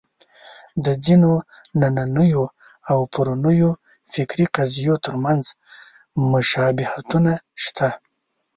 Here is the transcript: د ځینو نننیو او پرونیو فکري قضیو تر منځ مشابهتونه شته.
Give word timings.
د 0.85 0.87
ځینو 1.05 1.31
نننیو 1.79 2.45
او 2.91 2.99
پرونیو 3.13 3.71
فکري 4.13 4.45
قضیو 4.55 4.95
تر 5.05 5.15
منځ 5.25 5.43
مشابهتونه 6.31 7.33
شته. 7.63 7.89